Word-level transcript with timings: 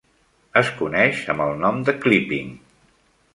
És 0.61 0.71
coneix 0.79 1.21
amb 1.33 1.45
el 1.49 1.53
nom 1.65 1.77
de 1.91 1.95
"clipping". 2.07 2.49